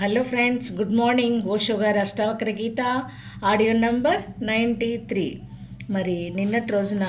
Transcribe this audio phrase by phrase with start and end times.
[0.00, 2.80] Hello friends good morning Osho గారి Ashtavakra Gita
[3.44, 5.24] audio number ninety three
[5.88, 7.04] మరి నిన్నటి రోజున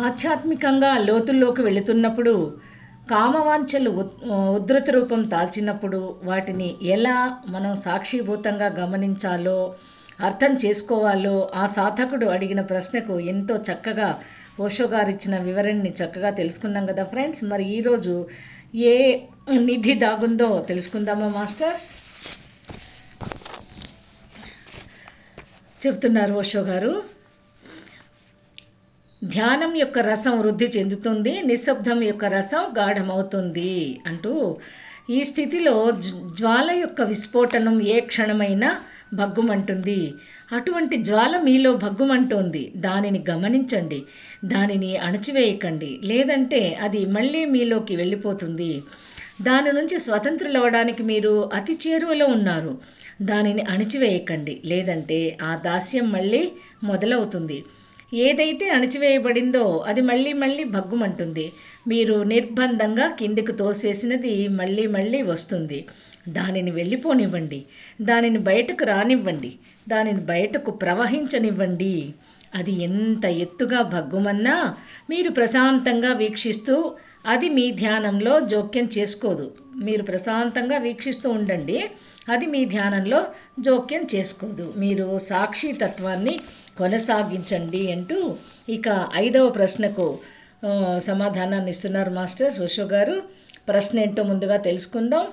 [0.00, 2.34] ఆధ్యాత్మికంగా లోతుల్లోకి వెళుతున్నప్పుడు
[3.08, 4.18] కామవాంఛలు ఉద్-
[4.96, 7.16] రూపం దాల్చినప్పుడు వాటిని ఎలా
[7.48, 9.58] మనం సాక్షిభూతంగా గమనించాలో
[10.20, 14.08] అర్థం చేసుకోవాలో ఆ సాధకుడు అడిగిన ప్రశ్నకు ఎంతో చక్కగా
[14.60, 18.14] ఓషో గారు ఇచ్చిన వివరణని చక్కగా తెలుసుకున్నాం కదా ఫ్రెండ్స్ మరి ఈరోజు
[18.74, 21.88] ఏ నిధి దాగుందో తెలుసుకుందామా మాస్టర్స్?
[25.86, 27.02] చెప్తున్నారు ఓషో గారు.
[29.24, 34.58] ధ్యానం యొక్క రసం వృద్ధి చెందుతుంది నిశ్శబ్దం యొక్క రసం గాఢమవుతుంది అంటూ
[35.10, 38.80] ఈ స్థితిలో జ్వ- జ్వాల యొక్క విస్ఫోటనం ఏ క్షణమైనా
[39.14, 40.14] భగ్గుమంటుంది.
[40.52, 42.72] అటువంటి జ్వాల మీలో భగ్గుమంటోంది.
[42.76, 44.02] దానిని గమనించండి.
[44.44, 46.00] దానిని అణచివేయకండి.
[46.04, 48.82] లేదంటే అది మళ్ళీ మీలోకి వెళ్ళిపోతుంది.
[49.42, 52.78] దాని నుంచి స్వతంత్రులవడానికి మీరు అతి చేరువలో ఉన్నారు.
[53.22, 54.60] దానిని అణచివేయకండి.
[54.64, 57.64] లేదంటే ఆ దాస్యం మళ్ళీ మొదలవుతుంది.
[58.14, 61.52] ఏదైతే అణచివేయబడిందో అది మళ్ళీ మళ్ళీ భగ్గుమంటుంది.
[61.88, 65.84] మీరు నిర్బంధంగా కిందికి తోసేసినది మళ్ళీ మళ్ళీ వస్తుంది.
[66.28, 67.64] దానిని వెళ్ళిపోనివ్వండి.
[68.02, 69.52] దానిని బయటకు రానివ్వండి.
[69.88, 72.14] దానిని బయటకు ప్రవహించనివ్వండి.
[72.54, 74.76] అది ఎంత ఎత్తుగా భగ్గుమన్నా
[75.10, 76.94] మీరు ప్రశాంతంగా వీక్షిస్తూ
[77.26, 79.54] అది మీ ధ్యానంలో జోక్యం చేసుకోదు.
[79.74, 81.90] మీరు ప్రశాంతంగా వీక్షిస్తూ ఉండండి.
[82.28, 83.26] అది మీ ధ్యానంలో
[83.60, 84.74] జోక్యం చేసుకోదు.
[84.76, 86.40] మీరు సాక్షి తత్వాన్ని
[86.78, 88.36] కొనసాగించండి అంటూ
[88.68, 90.18] ఇక ఐదవ ప్రశ్నకు
[90.98, 93.22] సమాధానాన్ని ఇస్తున్నారు మాస్టర్ సుషో గారు
[93.68, 95.26] ప్రశ్న ఏంటో ముందుగా తెలుసుకుందాం.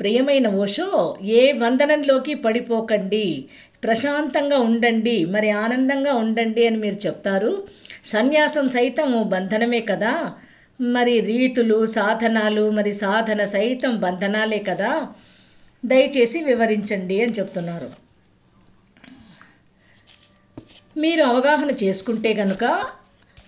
[0.00, 3.44] ప్రియమైన ఓషో ఏ బంధనంలోకి పడిపోకండి.
[3.84, 5.24] ప్రశాంతంగా ఉండండి.
[5.24, 7.66] మరి ఆనందంగా ఉండండి అని మీరు చెప్తారు.
[8.04, 10.32] సన్యాసం సైతం ఓ బంధనమే కదా.
[10.80, 15.08] మరి రీతులు సాధనాలు మరి సాధన సైతం బంధనాలే కదా.
[15.84, 17.90] దయచేసి వివరించండి అని చెప్తున్నారు.
[20.96, 22.84] మీరు అవగాహన చేసుకుంటే కనుక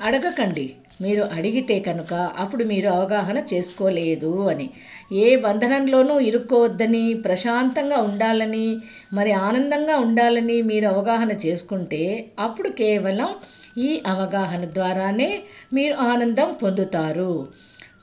[0.03, 0.75] అడగకండి.
[1.01, 4.71] మీరు అడిగితే కనుక అప్పుడు మీరు అవగాహన చేసుకోలేదు అని.
[5.13, 8.67] ఏ బంధనంలోనూ ఇరుక్కోవద్దని ప్రశాంతంగా ఉండాలని
[9.13, 12.03] మరి ఆనందంగా ఉండాలని మీరు అవగాహన చేసుకుంటే
[12.39, 13.31] అప్పుడు కేవలం
[13.79, 15.31] ఈ అవగాహన ద్వారానే
[15.73, 17.33] మీరు ఆనందం పొందుతారు.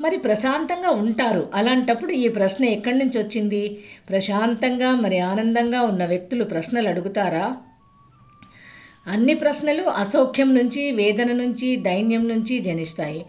[0.02, 1.50] మరి ప్రశాంతంగా ఉంటారు.
[1.54, 3.64] అలాంటప్పుడు ఈ ప్రశ్న ఎక్కడి నుంచి వచ్చింది?
[4.10, 7.46] ప్రశాంతంగా మరి ఆనందంగా ఉన్న వ్యక్తులు ప్రశ్నలు అడుగుతారా?
[9.10, 13.26] అన్ని ప్రశ్నలు అసౌఖ్యం నుంచి వేదన నుంచి దైన్యం నుంచి జనిస్తాయి.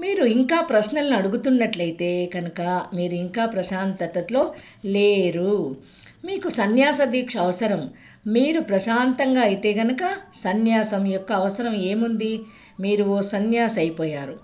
[0.00, 2.60] మీరు ఇంకా ప్రశ్నలను అడుగుతున్నట్లయితే కనుక
[2.94, 5.76] మీరు ఇంకా ప్రశాంతతలో లేరు.
[6.24, 7.90] మీకు సన్యాస దీక్ష అవసరం.
[8.26, 10.02] మీరు ప్రశాంతంగా అయితే గనక
[10.34, 12.40] సన్యాసం యొక్క అవసరం ఏముంది?
[12.80, 14.36] మీరు ఓ సన్యాస అయిపోయారు.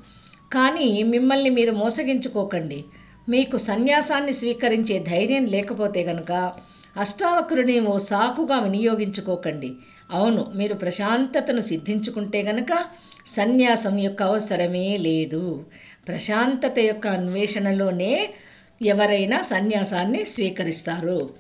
[0.53, 2.85] కానీ మిమ్మల్ని మీరు మోసగించుకోకండి.
[3.29, 6.53] మీకు సన్యాసాన్ని స్వీకరించే ధైర్యం లేకపోతే గనక
[6.97, 9.75] అష్టావక్రుని ఓ సాకుగా వినియోగించుకోకండి.
[10.11, 12.85] అవును మీరు ప్రశాంతతను సిద్ధించుకుంటే గనక
[13.27, 15.65] సన్యాసం యొక్క అవసరమే లేదు.
[16.09, 18.35] ప్రశాంతత యొక్క అన్వేషణలోనే
[18.83, 21.31] ఎవరైనా సన్యాసాన్ని స్వీకరిస్తారు.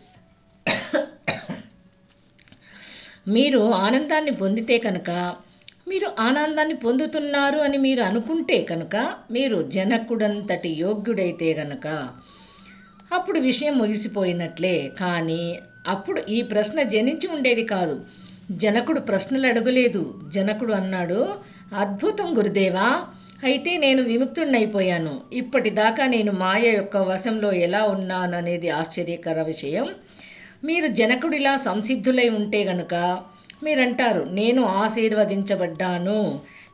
[3.28, 5.36] మీరు ఆనందాన్ని పొందితే కనుక
[5.88, 11.86] మీరు ఆనందాన్ని పొందుతున్నారు అని మీరు అనుకుంటే కనుక మీరు జనకుడంతటి యోగ్యుడైతే గనక
[13.10, 14.74] అప్పుడు విషయం ముగిసిపోయినట్లే.
[14.98, 15.42] కానీ
[15.86, 17.94] అప్పుడు ఈ ప్రశ్న జనించి ఉండేది కాదు.
[18.62, 20.02] జనకుడు ప్రశ్నలు అడగలేదు.
[20.28, 21.18] జనకుడు అన్నాడు
[21.82, 22.86] అద్భుతం గురుదేవా!
[23.44, 29.86] అయితే నేను విముక్తుడినైపోయాను ఇప్పటిదాకా నేను మాయ యొక్క వశంలో ఎలా ఉన్నాను అనేది ఆశ్చర్యకర విషయం.
[30.64, 32.94] మీరు జనకుడిలా సంసిద్ధులై ఉంటే గనుక
[33.62, 36.18] మీరంటారు నేను ఆశీర్వదించబడ్డాను.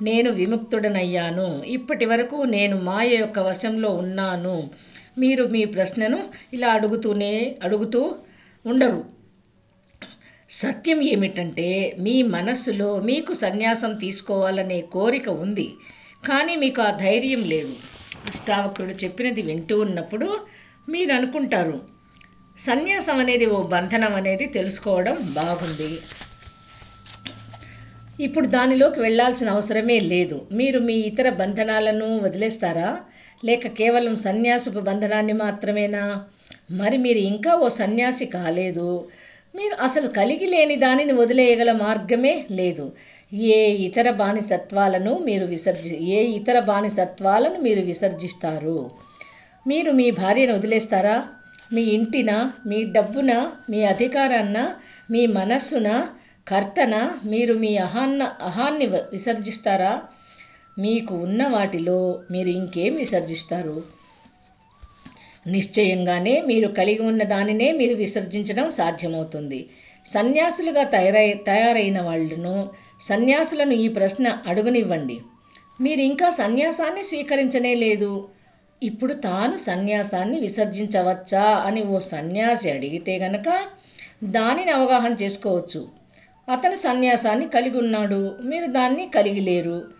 [0.03, 1.47] నేను విముక్తుడనయ్యాను.
[1.77, 4.57] ఇప్పటి వరకు నేను మాయ యొక్క వశంలో ఉన్నాను.
[5.17, 6.19] మీరు మీ ప్రశ్నను
[6.53, 7.33] ఇలా అడుగుతూనే
[7.63, 8.01] అడుగుతూ
[8.65, 9.03] ఉండరు.
[10.51, 11.69] సత్యం ఏమిటంటే
[12.01, 15.69] మీ మనస్సులో మీకు సన్యాసం తీసుకోవాలనే కోరిక ఉంది
[16.27, 17.75] కానీ మీకు ఆ ధైర్యం లేదు.
[18.25, 20.29] అష్టావక్రుడు చెప్పినది వింటూ ఉన్నప్పుడు
[20.89, 21.77] మీరు అనుకుంటారు
[22.59, 25.91] సన్యాసం అనేది ఓ బంధనం అనేది తెలుసుకోవడం బాగుంది.
[28.19, 30.37] ఇప్పుడు దానిలోకి వెళ్ళాల్సిన అవసరమే లేదు.
[30.53, 32.89] మీరు మీ ఇతర బంధనాలను వదిలేస్తారా?
[33.45, 36.25] లేక కేవలం సన్యాసపు బంధనాన్ని మాత్రమేనా?
[36.71, 39.09] మరి మీరు ఇంకా ఓ సన్యాసి కాలేదు.
[39.57, 42.93] మీరు అసలు కలిగి లేని దానిని వదిలేయగల మార్గమే లేదు.
[43.33, 48.91] ఏ ఇతర బానిసత్వాలను మీరు విసర్జి ఏ ఇతర బానిసత్వాలను మీరు విసర్జిస్తారు?
[49.67, 51.25] మీరు మీ భార్యను వదిలేస్తారా?
[51.73, 54.75] మీ ఇంటిన మీ డబ్బున మీ అధికారాన్న
[55.11, 56.09] మీ మనస్సున
[56.49, 60.03] కర్తన మీరు మీ అహాన్న అహాన్ని విసర్జిస్తారా?
[60.79, 63.85] మీకు ఉన్న వాటిలో మీరు ఇంకేం విసర్జిస్తారు?
[65.47, 69.69] నిశ్చయంగానే మీరు కలిగి ఉన్న దానినే మీరు విసర్జించడం సాధ్యమవుతుంది.
[70.07, 72.69] సన్యాసులుగా తయారై తయారైన వాళ్ళను
[73.01, 75.21] సన్యాసులను ఈ ప్రశ్న అడుగునివ్వండి.
[75.81, 78.29] మీరు ఇంకా సన్యాసాన్ని స్వీకరించనే లేదు.
[78.83, 83.59] ఇప్పుడు తాను సన్యాసాన్ని విసర్జించవచ్చా అని ఓ సన్యాసి అడిగితే గనక
[84.25, 85.89] దానిని అవగాహన చేసుకోవచ్చు.
[86.49, 88.37] అతను సన్యాసాన్ని కలిగి ఉన్నాడు.
[88.45, 89.97] మీరు దాన్ని కలిగి లేరు.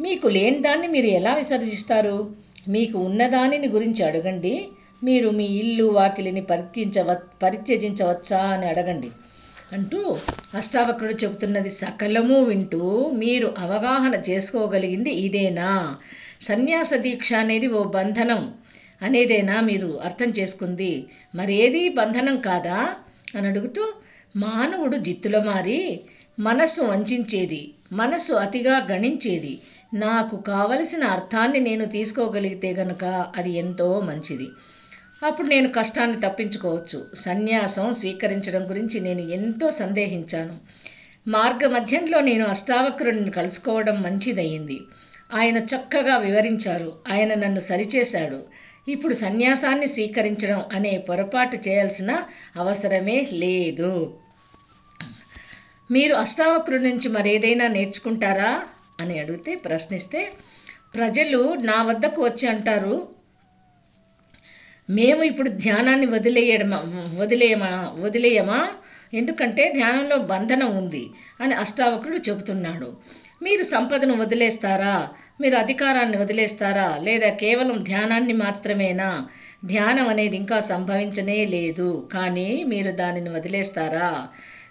[0.00, 2.36] మీకు లేని దాన్ని మీరు ఎలా విసర్జిస్తారు?
[2.68, 4.68] మీకు ఉన్నదానిని గురించి అడగండి.
[5.02, 9.10] మీరు మీ ఇల్లు వాకిలిని పరిత్యించవ పరిత్యజించవచ్చా అని అడగండి.
[9.72, 10.20] అంటూ
[10.54, 15.98] అష్టావక్రుడు చెబుతున్నది సకలము వింటూ మీరు అవగాహన చేసుకోగలిగింది ఇదేనా?
[16.40, 18.54] సన్యాస దీక్ష అనేది ఓ బంధనం
[19.02, 21.06] అనేదేనా మీరు అర్థం చేసుకుంది?
[21.34, 22.94] మరేది బంధనం కాదా?
[23.36, 23.92] అని అడుగుతూ
[24.36, 26.00] మానవుడు జిత్తుల మారి
[26.38, 29.60] మనస్సు వంచేది మనస్సు అతిగా గణించేది
[29.94, 33.04] నాకు కావలసిన అర్థాన్ని నేను తీసుకోగలిగితే గనుక
[33.36, 34.48] అది ఎంతో మంచిది.
[35.26, 37.06] అప్పుడు నేను కష్టాన్ని తప్పించుకోవచ్చు.
[37.14, 40.56] సన్యాసం స్వీకరించడం గురించి నేను ఎంతో సందేహించాను.
[41.28, 44.80] మార్గ మధ్యంలో నేను అష్టావక్రుడిని కలుసుకోవడం మంచిదయ్యింది
[45.34, 46.92] ఆయన చక్కగా వివరించారు.
[47.12, 48.42] ఆయన నన్ను సరిచేశాడు.
[48.88, 52.18] ఇప్పుడు సన్యాసాన్ని స్వీకరించడం అనే పొరపాటు చేయాల్సిన
[52.56, 54.14] అవసరమే లేదు.
[55.90, 58.62] మీరు అష్టావక్రుడి నుంచి మరేదైనా నేర్చుకుంటారా?
[59.00, 60.20] అని అడిగితే ప్రశ్నిస్తే
[60.94, 62.94] ప్రజలు నా వద్దకు వచ్చి అంటారు
[64.90, 66.78] మేము ఇప్పుడు ధ్యానాన్ని వదిలేయడమా
[67.14, 68.60] వదిలేయమా వదిలేయమా?
[69.14, 71.10] ఎందుకంటే ధ్యానంలో బంధనం ఉంది
[71.40, 72.96] అని అష్టావకుడు చెబుతున్నాడు.
[73.42, 75.08] మీరు సంపదను వదిలేస్తారా?
[75.40, 76.98] మీరు అధికారాన్ని వదిలేస్తారా?
[77.02, 79.28] లేదా కేవలం ధ్యానాన్ని మాత్రమేనా?
[79.64, 82.08] ధ్యానం అనేది ఇంకా సంభవించనే లేదు.
[82.12, 84.28] కానీ మీరు దానిని వదిలేస్తారా?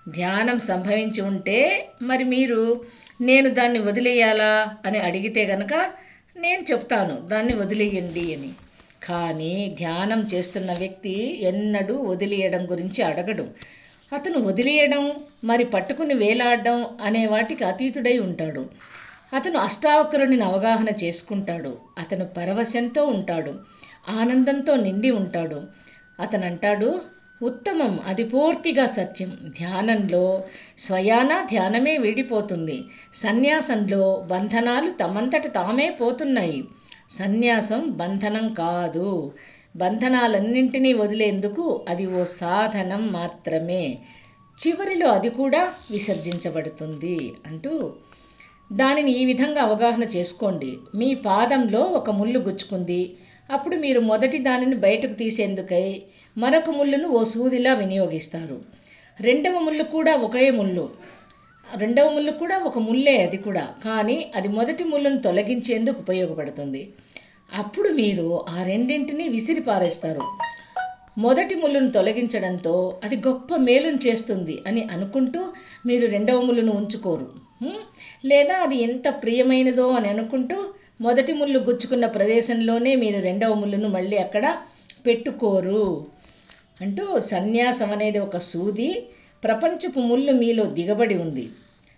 [0.08, 1.60] ధ్యానం సంభవించి ఉంటే
[2.02, 2.82] మరి మీరు
[3.22, 5.74] నేను దాన్ని వదిలేయాలా అని అడిగితే గనక
[6.38, 8.52] నేను చెప్తాను దాన్ని వదిలేయండి అని.
[9.04, 13.46] కానీ ధ్యానం చేస్తున్న వ్యక్తి ఎన్నడూ వదిలేయడం గురించి అడగడు.
[14.14, 15.04] అతను వదిలేయడం
[15.44, 18.70] మరి పట్టుకుని వేలాడడం అనే వాటికి అతీతుడై ఉంటాడు.
[19.34, 21.78] అతను అష్టావకరుని అవగాహన చేసుకుంటాడు.
[21.98, 23.54] అతను పరవశంతో ఉంటాడు.
[24.10, 25.62] ఆనందంతో నిండి ఉంటాడు.
[26.20, 27.02] అతను అంటాడు
[27.44, 29.38] ఉత్తమం అది పూర్తిగా సత్యం.
[29.60, 30.44] ధ్యానంలో
[30.78, 32.84] స్వయాన ధ్యానమే వీడిపోతుంది.
[33.14, 36.64] సన్యాసంలో బంధనాలు తమంతట తామే పోతున్నాయి.
[37.10, 39.32] సన్యాసం బంధనం కాదు.
[39.76, 43.98] బంధనాలన్నింటినీ వదిలేందుకు అది ఓ సాధనం మాత్రమే.
[44.58, 47.94] చివరిలో అది కూడా విసర్జించబడుతుంది అంటూ
[48.72, 50.78] దానిని ఈ విధంగా అవగాహన చేసుకోండి.
[50.96, 53.16] మీ పాదంలో ఒక ముళ్ళు గుచ్చుకుంది.
[53.52, 56.02] అప్పుడు మీరు మొదటి దానిని బయటకు తీసేందుకై
[56.38, 58.58] మరొక ముళ్ళును ఓ సూదిలా వినియోగిస్తారు.
[59.20, 60.90] రెండవ ముళ్ళు కూడా ఒకే ముళ్ళు.
[61.68, 63.64] రెండవ ముళ్ళు కూడా ఒక ముల్లే అది కూడా.
[63.86, 66.82] కానీ అది మొదటి ముళ్ళను తొలగించేందుకు ఉపయోగపడుతుంది.
[67.54, 70.24] అప్పుడు మీరు ఆ రెండింటిని విసిరి పారేస్తారు.
[71.18, 75.42] మొదటి ముళ్ళును తొలగించడంతో అది గొప్ప మేలును చేస్తుంది అని అనుకుంటూ
[75.86, 77.28] మీరు రెండవ ముళ్ళును ఉంచుకోరు.
[78.26, 80.58] లేదా అది ఎంత ప్రియమైనదో అని అనుకుంటూ
[81.02, 84.46] మొదటి ముళ్ళు గుచ్చుకున్న ప్రదేశంలోనే మీరు రెండవ ముళ్ళును మళ్ళీ అక్కడ
[85.08, 85.86] పెట్టుకోరు.
[86.82, 88.90] అంటూ సన్యాసం అనేది ఒక సూది
[89.44, 91.46] ప్రపంచపు ముళ్ళు మీలో దిగబడి ఉంది.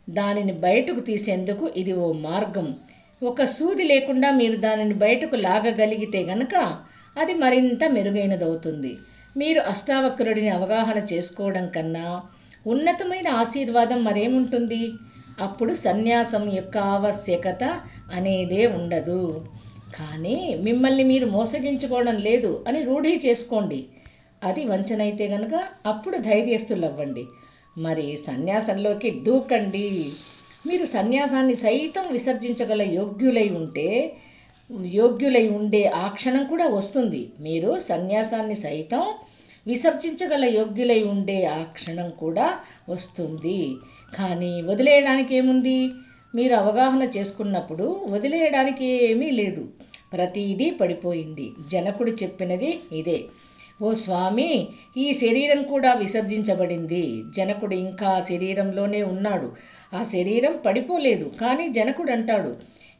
[0.07, 2.67] దానిని బయటకు తీసేందుకు ఇది ఓ మార్గం.
[3.23, 6.55] ఒక సూది లేకుండా మీరు దానిని బయటకు లాగగలిగితే గనక
[7.15, 8.91] అది మరింత మెరుగైనదవుతుంది.
[9.37, 12.05] మీరు అష్టావక్రుడిని అవగాహన చేసుకోవడం కన్నా
[12.67, 14.81] ఉన్నతమైన ఆశీర్వాదం మరేముంటుంది?
[15.41, 17.63] అప్పుడు సన్యాసం యొక్క ఆవశ్యకత
[18.13, 19.21] అనేదే ఉండదు.
[19.97, 23.79] కానీ మిమ్మల్ని మీరు మోసగించుకోవడం లేదు అని రూఢీ చేసుకోండి.
[24.43, 25.55] అది వంచనైతే కనుక
[25.85, 27.23] అప్పుడు ధైర్యస్తులవ్వండి
[27.77, 29.87] మరి సన్యాసంలోకి దూకండి.
[30.67, 33.87] మీరు సన్యాసాన్ని సైతం విసర్జించగల యోగ్యులై ఉంటే
[34.93, 37.33] యోగ్యులై ఉండే ఆ క్షణం కూడా వస్తుంది.
[37.39, 39.03] మీరు సన్యాసాన్ని సైతం
[39.67, 42.47] విసర్జించగల యోగ్యులై ఉండే ఆ క్షణం కూడా
[42.89, 43.59] వస్తుంది.
[44.13, 45.77] కానీ వదిలేయడానికి ఏముంది
[46.35, 49.63] మీరు అవగాహన చేసుకున్నప్పుడు వదిలేయడానికి ఏమీ లేదు.
[50.13, 51.51] ప్రతిదీ పడిపోయింది.
[51.67, 53.23] జనకుడు చెప్పినది ఇదే.
[53.81, 57.23] ఓ స్వామి ఈ శరీరం కూడా విసర్జించబడింది.
[57.35, 59.51] జనకుడు ఇంకా ఆ శరీరంలోనే ఉన్నాడు.
[59.95, 62.55] ఆ శరీరం పడిపోలేదు కానీ జనకుడు అంటాడు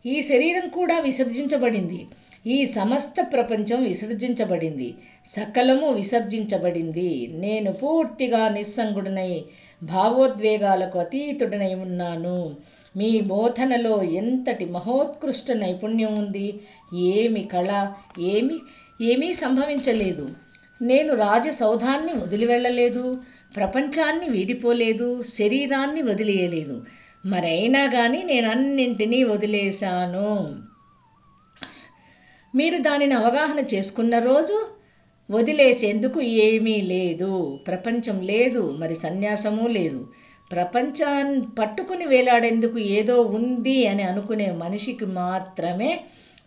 [0.05, 2.05] ఈ శరీరం కూడా విసర్జించబడింది.
[2.47, 4.95] ఈ సమస్త ప్రపంచం విసర్జించబడింది.
[5.27, 7.29] సకలము విసర్జించబడింది.
[7.33, 9.43] నేను పూర్తిగా నిస్సంగుడినై
[9.83, 12.57] భావోద్వేగాలకు అతీతుడనై ఉన్నాను
[12.97, 16.59] మీ బోధనలో ఎంతటి మహోత్కృష్ట నైపుణ్యం ఉంది?
[16.95, 17.91] ఏమి కళ?
[18.19, 18.59] ఏమి
[19.01, 20.29] ఏమీ సంభవించలేదు.
[20.81, 23.21] నేను రాజసౌధాన్ని వదిలి వెళ్ళలేదు
[23.55, 25.23] ప్రపంచాన్ని వీడిపోలేదు.
[25.23, 26.85] శరీరాన్ని వదిలేయలేదు.
[27.25, 30.55] మరైనా కానీ నేను అన్నింటినీ వదిలేశాను.
[32.55, 34.78] మీరు దానిని అవగాహన చేసుకున్న రోజు
[35.31, 37.59] వదిలేసేందుకు ఏమీ లేదు.
[37.67, 40.07] ప్రపంచం లేదు మరి సన్యాసము లేదు.
[40.51, 45.99] ప్రపంచాన్ని పట్టుకుని వేలాడేందుకు ఏదో ఉంది అని అనుకునే మనిషికి మాత్రమే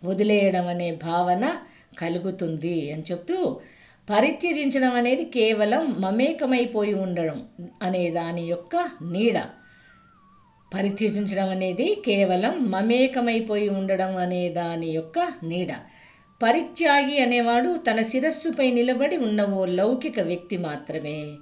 [0.05, 1.53] వదిలేయడం అనే భావన
[1.99, 3.57] కలుగుతుంది అని చెప్తూ
[4.09, 7.43] పరిత్యజించడం అనేది కేవలం మమేకమైపోయి ఉండడం
[7.81, 8.75] అనే దాని యొక్క
[9.11, 9.37] నీడ.
[10.73, 15.73] పరిత్యజించడం అనేది కేవలం మమేకమైపోయి ఉండడం అనే దాని యొక్క నీడ.
[16.43, 21.33] పరిత్యాగి అనేవాడు తన శిరస్సుపై నిలబడి ఉన్న ఓ లౌకిక వ్యక్తి మాత్రమే.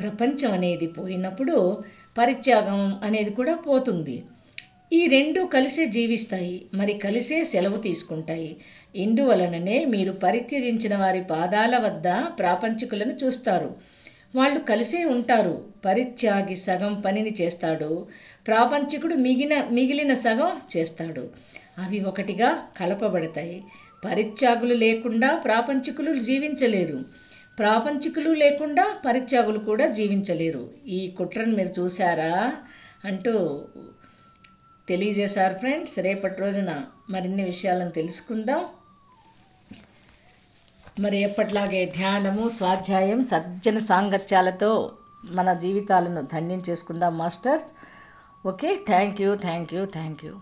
[0.00, 1.56] ప్రపంచం అనేది పోయినప్పుడు
[2.18, 4.22] పరిత్యాగం అనేది కూడా పోతుంది.
[4.92, 8.56] ఈ రెండు కలిసే జీవిస్తాయి మరి కలిసే సెలవు తీసుకుంటాయి.
[8.96, 12.08] ఇందువలననే మీరు పరిత్యజించిన వారి పాదాల వద్ద
[12.38, 13.70] ప్రాపంచికులను చూస్తారు.
[14.34, 15.64] వాళ్ళు కలిసే ఉంటారు.
[15.84, 18.06] పరిత్యాగి సగం పనిని చేస్తాడు.
[18.46, 21.24] ప్రాపంచికుడు మిగిలిన మిగిలిన సగం చేస్తాడు.
[21.78, 23.62] అవి ఒకటిగా కలపబడతాయి.
[24.04, 26.98] పరిత్యాగులు లేకుండా ప్రాపంచికులు జీవించలేరు.
[27.58, 30.70] ప్రాపంచికులు లేకుండా పరిత్యాగులు కూడా జీవించలేరు.
[30.86, 32.52] ఈ కుట్రను మీరు చూసారా
[33.04, 33.64] అంటూ
[34.88, 35.98] తెలియజేశారు ఫ్రెండ్స్.
[35.98, 38.64] రేపటి రోజున మరిన్ని విషయాలను తెలుసుకుందాం.
[41.00, 44.92] మరి ఎప్పట్లాగే ధ్యానము స్వాధ్యాయం సజ్జన సాంగత్యాలతో
[45.30, 47.64] మన జీవితాలను ధన్యం చేసుకుందాం masters.
[48.48, 50.34] Okay thank you thank you thank you.